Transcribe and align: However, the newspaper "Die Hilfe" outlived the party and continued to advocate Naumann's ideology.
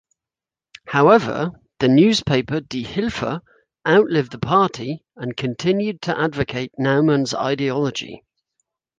However, 0.87 1.51
the 1.77 1.87
newspaper 1.87 2.59
"Die 2.59 2.79
Hilfe" 2.83 3.39
outlived 3.87 4.31
the 4.31 4.39
party 4.39 5.03
and 5.15 5.37
continued 5.37 6.01
to 6.01 6.19
advocate 6.19 6.71
Naumann's 6.79 7.35
ideology. 7.35 8.23